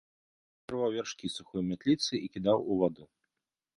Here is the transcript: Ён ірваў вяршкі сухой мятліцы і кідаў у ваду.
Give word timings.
Ён 0.61 0.63
ірваў 0.71 0.95
вяршкі 0.95 1.31
сухой 1.35 1.61
мятліцы 1.71 2.11
і 2.25 2.33
кідаў 2.39 2.57
у 2.71 2.79
ваду. 2.81 3.03